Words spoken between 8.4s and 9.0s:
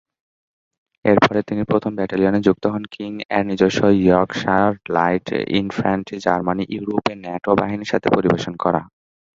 করা।